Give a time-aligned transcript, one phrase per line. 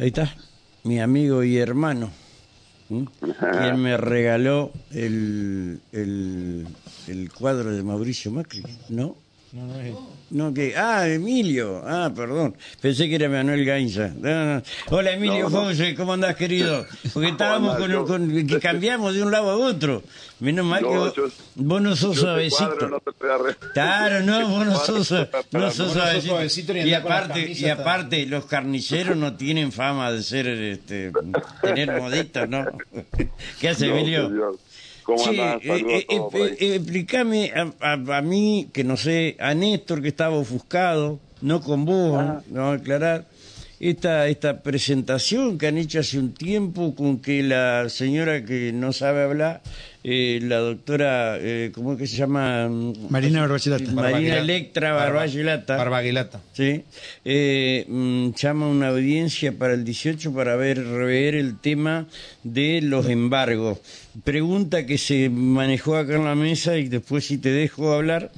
[0.00, 0.34] Ahí está,
[0.82, 2.10] mi amigo y hermano,
[2.88, 3.04] ¿m?
[3.20, 6.66] quien me regaló el, el,
[7.06, 9.14] el cuadro de Mauricio Macri, ¿no?
[9.52, 9.94] No, no es-
[10.30, 10.76] No, que.
[10.76, 11.82] Ah, Emilio.
[11.84, 12.54] Ah, perdón.
[12.80, 14.12] Pensé que era Manuel Gainza.
[14.16, 14.62] No, no.
[14.90, 15.64] Hola, Emilio No, no.
[15.64, 16.86] José, ¿cómo andás, querido?
[17.12, 18.06] Porque estábamos con, yo?
[18.06, 20.04] con- que cambiamos de un lado a otro.
[20.38, 23.02] Menos mal que vos, yo- vos no sos suavecito.
[23.74, 25.10] Claro, no, vos no sos,
[25.50, 26.76] no sos suavecito.
[26.76, 31.10] Y aparte, y aparte, los carniceros no tienen fama de ser, este,
[31.60, 32.64] tener moditos, ¿no?
[33.60, 34.28] ¿Qué hace, No, Emilio?
[34.28, 34.58] señor.
[35.10, 35.62] ¿Cómo Che, andás?
[35.64, 40.08] Saludos eh, eh, eh, explícame a, a- a mí, que no sé, a Néstor que
[40.08, 42.42] estaba ofuscado, no con vos, Ah.
[42.48, 42.60] ¿no?
[42.60, 43.26] vamos a aclarar,
[43.80, 48.92] esta, esta presentación que han hecho hace un tiempo con que la señora que no
[48.92, 49.62] sabe hablar,
[50.02, 52.68] eh, la doctora, eh, ¿cómo es que se llama?
[53.10, 53.92] Marina Barbagelata.
[53.92, 54.38] Marina.
[54.38, 55.76] Electra Barba- Barbagelata.
[55.76, 56.40] Barbagelata.
[56.52, 56.82] Sí,
[57.24, 62.06] eh, mm, llama a una audiencia para el 18 para ver rever el tema
[62.42, 63.78] de los embargos.
[64.24, 68.32] Pregunta que se manejó acá en la mesa y después si te dejo hablar,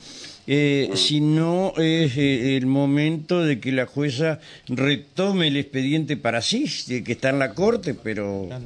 [0.49, 6.43] eh, si no es eh, el momento de que la jueza retome el expediente para
[6.43, 6.65] sí,
[7.05, 8.65] que está en la corte, pero Claro.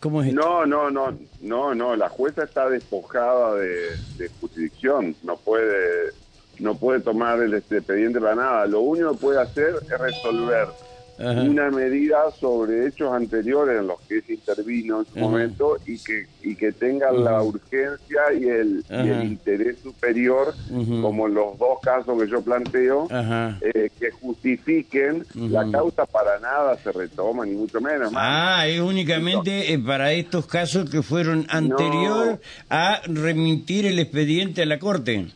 [0.00, 0.40] ¿Cómo es esto?
[0.40, 6.12] No, no, no, no, no, la jueza está despojada de, de jurisdicción, no puede,
[6.58, 8.66] no puede tomar el este, expediente para nada.
[8.66, 10.68] Lo único que puede hacer es resolver
[11.18, 11.42] Ajá.
[11.42, 15.20] una medida sobre hechos anteriores en los que se intervino en su Ajá.
[15.20, 20.54] momento y que y que tenga la urgencia y el, y el interés superior,
[21.02, 23.08] como en los dos casos que yo planteo,
[23.60, 28.12] eh, que justifiquen la causa para nada se retoma, ni mucho menos.
[28.12, 28.22] más.
[28.24, 34.66] Ah, es únicamente eh, para estos casos que fueron anterior a remitir el expediente a
[34.66, 35.26] la corte.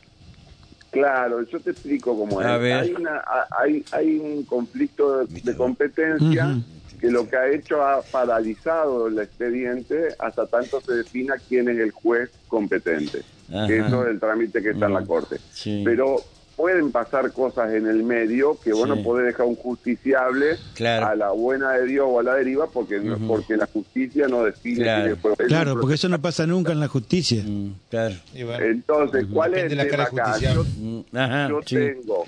[0.91, 2.47] Claro, yo te explico cómo es.
[2.47, 3.23] Hay, una,
[3.59, 6.57] hay, hay un conflicto de, competencia
[7.01, 11.79] que lo que ha hecho ha paralizado el expediente hasta tanto se defina quién es
[11.79, 13.23] el juez competente.
[13.49, 13.67] Ajá.
[13.67, 15.37] Que eso es el trámite que está en la Corte.
[15.53, 15.83] sí.
[15.85, 16.17] Pero
[16.61, 18.89] pueden pasar cosas en el medio que vos Sí.
[18.91, 21.07] no podés dejar un justiciable Claro.
[21.07, 23.27] a la buena de Dios o a la deriva porque, no- Ujú.
[23.27, 25.17] porque la justicia no define Claro.
[25.23, 25.37] juez.
[25.49, 27.43] Claro, porque eso no pasa nunca en la justicia.
[27.47, 28.15] Mm, claro.
[28.35, 30.39] Bueno, Entonces, ¿cuál es el la tema cara acá?
[30.39, 31.77] Yo- Mm, Ajá, yo sí.
[31.77, 32.25] tengo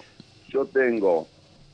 [0.51, 1.27] yo tengo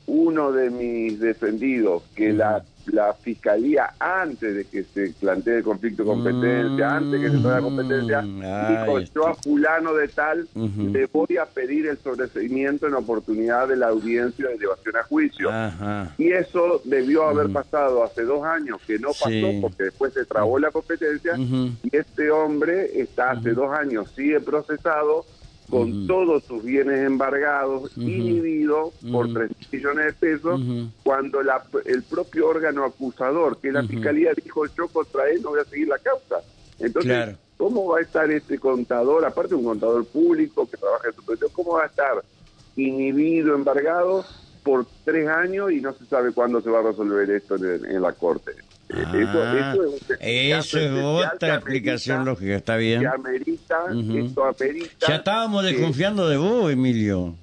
[0.07, 6.03] uno de mis defendidos que la, la fiscalía antes de que se plantee el conflicto
[6.03, 9.13] de competencia Mm, antes de que se plantee la competencia ay, dijo está.
[9.15, 13.87] yo a fulano de tal le voy a pedir el sobreseimiento en oportunidad de la
[13.89, 16.13] audiencia de elevación a juicio Ajá.
[16.17, 19.59] y eso debió haber pasado hace dos años que no pasó Sí.
[19.61, 25.25] porque después se trabó la competencia y este hombre está hace dos años, sigue procesado
[25.69, 29.33] con todos sus bienes embargados, inhibido por Ujú.
[29.35, 30.61] 3 millones de pesos,
[31.03, 35.49] cuando la- el propio órgano acusador, que es la fiscalía, dijo yo contra él no
[35.49, 36.37] voy a seguir la causa.
[36.79, 37.37] Entonces, Claro.
[37.57, 41.49] ¿cómo va a estar este contador, aparte un contador público que trabaja en su proyecto,
[41.53, 42.23] cómo va a estar
[42.75, 44.25] inhibido, embargado
[44.63, 48.01] por tres años y no se sabe cuándo se va a resolver esto en, en
[48.01, 48.51] la corte?
[48.91, 50.91] Ah, eso, eso es, un caso Eso es
[51.35, 53.01] otra explicación lógica, está bien.
[53.01, 54.17] que amerita, Ujú.
[54.17, 55.07] esto amerita.
[55.07, 57.35] Ya estábamos desconfiando de vos, Emilio.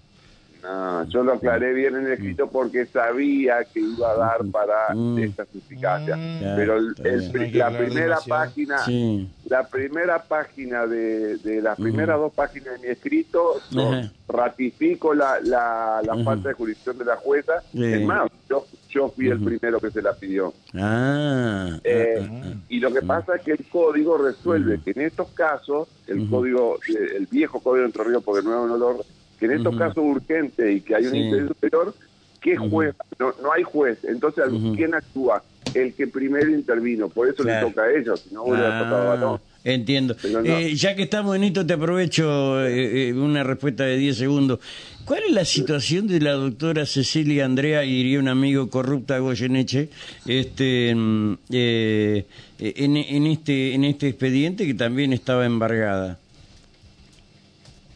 [0.67, 4.93] No, yo lo aclaré bien en el escrito porque sabía que iba a dar para
[4.95, 5.19] Mm.
[5.21, 6.17] esta suficacia.
[6.17, 6.57] Mm.
[6.57, 9.29] Pero el- la primera página, Sí.
[9.49, 14.11] la primera página de, de las primeras dos páginas de mi escrito, yo Ajá.
[14.29, 17.63] ratifico la, la, la falta de jurisdicción de la jueza.
[17.73, 17.85] Sí.
[17.85, 20.53] Es más, yo, yo fui el primero que se la pidió.
[20.75, 21.79] Ah.
[21.85, 25.29] Eh, ah, ah, y lo que pasa es que el código resuelve que en estos
[25.29, 29.05] casos, el código, eh, el viejo código de Entre Ríos, porque el nuevo no lo,
[29.39, 31.95] que en estos casos urgentes y que hay un interés superior,
[32.41, 32.95] ¿qué juez?
[33.19, 33.99] No, no hay juez.
[34.05, 34.45] Entonces.
[34.77, 35.43] ¿quién actúa?
[35.75, 37.09] El que primero intervino.
[37.09, 37.67] Por eso Claro.
[37.67, 39.41] le toca a ellos, si no hubiera tocado a Ah, balón.
[39.65, 40.17] entiendo.
[40.31, 40.41] No.
[40.45, 44.61] Eh, ya que estamos en esto, te aprovecho eh, eh, una respuesta de 10 segundos.
[45.05, 49.89] ¿Cuál es la situación de la doctora Cecilia Andrea, y diría un amigo corrupta Goyeneche,
[50.27, 52.27] este, mm, eh,
[52.61, 56.19] en, en este, en este expediente que también estaba embargada?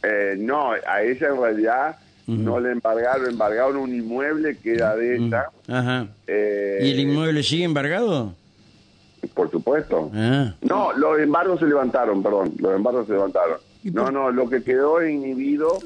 [0.03, 5.17] Eh, no, a ella en realidad no le embargaron, embargaron un inmueble que era de
[5.17, 5.47] ella.
[5.69, 6.07] Ajá.
[6.29, 8.35] eh, ¿Y el inmueble sigue embargado?
[9.35, 10.11] Por supuesto.
[10.15, 10.55] Ah.
[10.63, 13.59] No, los embargos se levantaron, perdón, los embargos se levantaron.
[13.83, 15.79] ¿Y No, no, lo que quedó inhibido,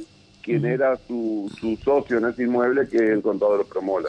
[0.42, 4.08] quien era su, su socio en ese inmueble, que es el contador Promola.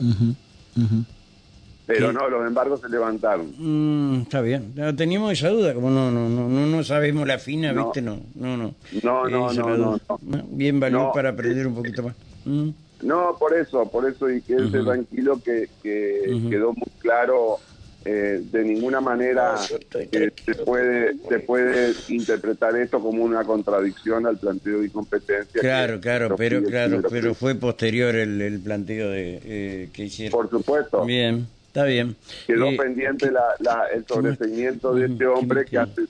[1.87, 2.13] Pero ¿Qué?
[2.13, 3.53] no, los embargos se levantaron.
[3.57, 4.71] Mm, está bien.
[4.75, 7.85] No, teníamos esa duda, como no, no, no, no, no sabemos la fina, No.
[7.85, 8.01] ¿viste?
[8.01, 8.73] No, no, no.
[9.03, 10.43] No, no, no, no.
[10.49, 11.11] Bien valió No.
[11.13, 12.15] para aprender un poquito más.
[12.45, 12.69] Mm.
[13.03, 14.85] No, por eso, por eso, y quédese Ujú.
[14.85, 17.57] tranquilo que, que quedó muy claro.
[18.07, 19.55] eh, de ninguna manera
[20.11, 25.59] eh, se puede se puede interpretar esto como una contradicción al planteo de incompetencia.
[25.59, 30.39] Claro, claro, pero claro, pero fue posterior el, el planteo de eh, que hicieron.
[30.39, 31.03] Por supuesto.
[31.03, 32.15] Bien, está bien.
[32.47, 36.01] quedó Eh, pendiente la, la- el sobreseimiento de este hombre ¿qué que hace,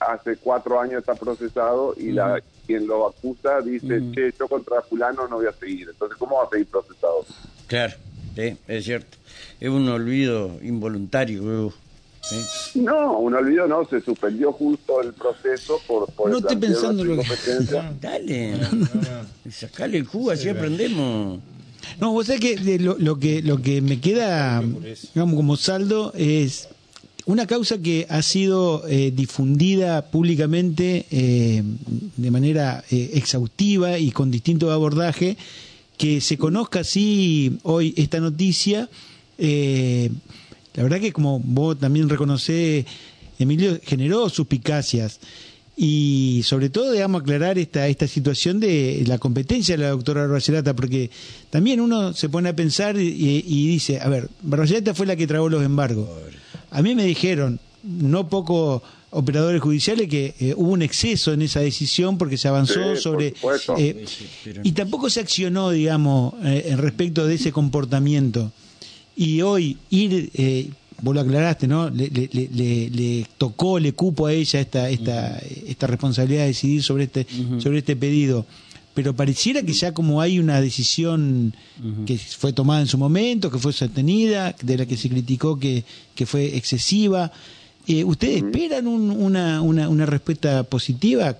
[0.00, 5.26] hace cuatro años está procesado y la quien lo acusa dice, che, yo contra fulano
[5.28, 5.88] no voy a seguir.
[5.90, 7.24] Entonces, ¿cómo va a seguir procesado?
[7.66, 7.94] Claro,
[8.34, 9.18] sí, es cierto.
[9.60, 11.72] Es un olvido involuntario.
[12.22, 12.80] ¿sí?
[12.80, 17.04] No, un olvido no, se suspendió justo el proceso por, por No el estoy pensando
[17.04, 17.28] lo que-.
[18.00, 18.56] Dale,
[19.50, 21.40] sacale el jugo, así aprendemos.
[22.00, 24.62] No, vos sabés que lo, lo que lo que me queda,
[25.14, 26.68] digamos, como saldo es
[27.26, 31.62] una causa que ha sido eh, difundida públicamente eh,
[32.16, 35.36] de manera eh, exhaustiva y con distinto abordaje,
[35.98, 38.88] que se conozca así hoy esta noticia.
[39.38, 40.10] eh,
[40.74, 42.86] la verdad que como vos también reconocés,
[43.38, 45.18] Emilio, generó suspicacias.
[45.82, 50.76] Y sobre todo, digamos, aclarar esta, esta situación de la competencia de la doctora Barcelata,
[50.76, 51.10] porque
[51.48, 55.26] también uno se pone a pensar y, y dice, a ver, Barcelata fue la que
[55.26, 56.06] tragó los embargos.
[56.70, 61.60] A mí me dijeron, no pocos operadores judiciales, que eh, hubo un exceso en esa
[61.60, 63.32] decisión porque se avanzó Sí, sobre...
[63.78, 64.04] eh,
[64.62, 68.52] y tampoco se accionó, digamos, eh, en respecto de ese comportamiento.
[69.16, 70.68] Y hoy ir, eh,
[71.02, 71.90] vos lo aclaraste, ¿no?
[71.90, 76.48] Le, le- le- le- le tocó, le cupo a ella esta, esta, esta responsabilidad de
[76.48, 77.26] decidir sobre este,
[77.58, 78.46] sobre este pedido.
[78.92, 81.54] Pero pareciera que ya como hay una decisión
[82.06, 85.84] que fue tomada en su momento, que fue sostenida, de la que se criticó que,
[86.14, 87.30] que fue excesiva.
[87.86, 91.36] Eh, ¿Ustedes esperan un- una, una, una respuesta positiva?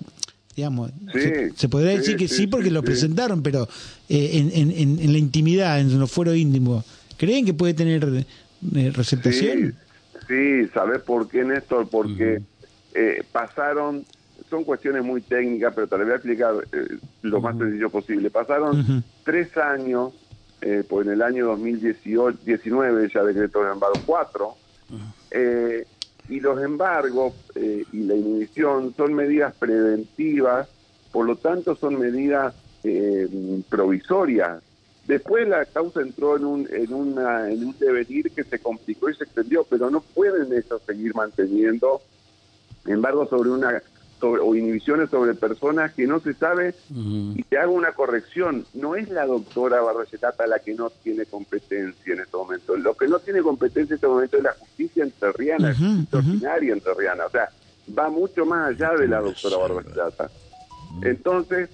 [0.56, 2.86] Digamos, Sí, se, se podría sí, decir que sí, sí porque sí, lo sí.
[2.86, 3.68] presentaron, pero
[4.08, 6.84] eh, en, en, en, en la intimidad, en los fueros íntimos,
[7.16, 8.26] ¿creen que puede tener
[8.74, 9.78] eh, receptación?
[10.28, 11.88] Sí, sí, ¿sabes por qué, Néstor?
[11.88, 12.42] Porque
[12.92, 14.04] eh, pasaron,
[14.48, 18.30] son cuestiones muy técnicas, pero te las voy a explicar eh, lo más sencillo posible.
[18.30, 20.12] Pasaron tres años,
[20.60, 24.56] eh, pues en el año 2018, 19 ya decretó el embargo 4,
[25.30, 25.86] eh,
[26.28, 30.68] y los embargos eh, y la inhibición son medidas preventivas,
[31.10, 32.54] por lo tanto son medidas
[32.84, 33.28] eh,
[33.68, 34.62] provisorias.
[35.10, 39.14] Después la causa entró en un, en, una, en un devenir que se complicó y
[39.16, 42.00] se extendió, pero no pueden ellos seguir manteniendo
[42.86, 43.82] embargos sobre una
[44.20, 48.94] sobre, o inhibiciones sobre personas que no se sabe y te hago una corrección, no
[48.94, 52.76] es la doctora Barrosetata la que no tiene competencia en este momento.
[52.76, 56.18] Lo que no tiene competencia en este momento es la justicia entrerriana, Ujú, la justicia
[56.20, 57.26] ordinaria entrerriana.
[57.26, 57.48] O sea,
[57.98, 60.30] va mucho más allá de la doctora Barrosetata.
[61.02, 61.68] Entonces,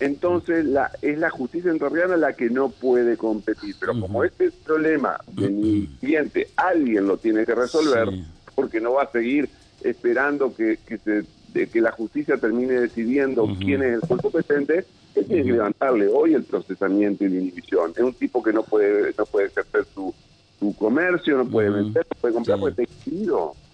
[0.00, 3.74] entonces la, es la justicia entrerriana la que no puede competir.
[3.78, 8.24] Pero como este problema de mi cliente alguien lo tiene que resolver, Sí.
[8.54, 9.48] porque no va a seguir
[9.82, 14.84] esperando que, que se de que la justicia termine decidiendo quién es el juez competente,
[15.16, 17.90] él tiene que levantarle hoy el procesamiento y la inhibición.
[17.96, 20.14] Es un tipo que no puede no puede ejercer su,
[20.60, 22.60] su comercio, no puede vender, no puede comprar Sí.
[22.60, 23.02] porque Está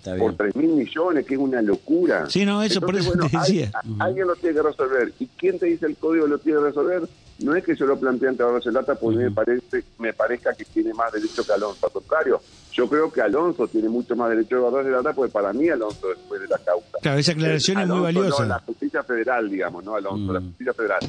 [0.05, 0.37] por bien.
[0.37, 2.29] 3 mil millones, que es una locura.
[2.31, 3.71] Sí, no, eso, por eso te hay- decía.
[3.99, 5.13] alguien lo tiene que resolver.
[5.19, 7.03] ¿Y quién te dice el código lo tiene que resolver?
[7.39, 10.65] No es que yo lo plantee ante Barroso Lata porque me, parece, me parezca que
[10.65, 11.85] tiene más derecho que Alonso.
[11.87, 12.41] Al contrario,
[12.73, 16.09] yo creo que Alonso tiene mucho más derecho que Barroso Lata porque para mí Alonso
[16.09, 16.97] después de la causa.
[17.03, 18.43] Claro, esa aclaración es muy Alonso, valiosa.
[18.45, 20.47] No, la justicia federal, digamos, no Alonso, la Mm.
[20.49, 21.01] justicia federal.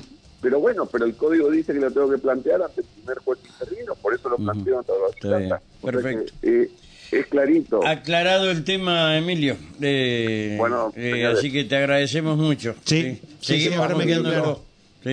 [0.41, 3.39] Pero bueno, pero el código dice que lo tengo que plantear ante el primer juez
[3.39, 4.91] que intervino, por eso lo planteo ante
[5.27, 5.49] bien.
[5.49, 5.61] Lata.
[5.81, 6.33] O sea que, Perfecto.
[6.43, 6.69] eh,
[7.11, 7.85] es clarito.
[7.85, 9.55] Aclarado el tema, Emilio.
[9.81, 12.75] Eh, Bueno, eh, así que te agradecemos mucho.
[12.85, 14.55] Sí, sí, Seguimos sí, ahora me.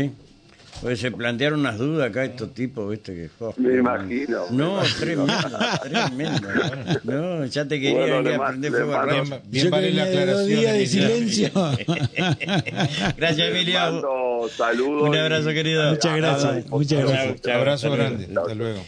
[0.02, 0.10] Sí.
[0.82, 4.42] Pues se plantearon unas dudas acá estos tipos, viste que Me imagino.
[4.50, 5.32] No, tremendo,
[5.82, 6.48] tremendo.
[7.04, 9.40] No, ya te quería Bueno, ir le a prender fuego rostro.
[9.46, 10.60] Bien Yo vale que la venía de dos aclaración.
[10.60, 11.08] días de Emilio.
[11.08, 11.50] silencio.
[13.16, 13.78] Gracias, Emilio.
[13.80, 15.08] Mando saludos.
[15.08, 15.90] Un abrazo, y- querido.
[15.90, 17.40] Muchas gracias, muchas gracias.
[17.40, 17.54] Chao.
[17.58, 18.24] Abrazo grande.
[18.36, 18.84] Hasta luego.